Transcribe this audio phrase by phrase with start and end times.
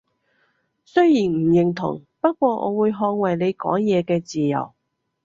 [0.83, 4.73] 雖然唔認同，不過我會捍衛你講嘢嘅自由